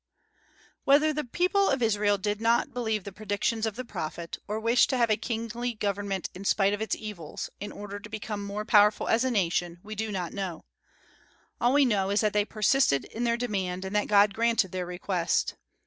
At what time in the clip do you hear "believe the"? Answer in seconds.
2.73-3.11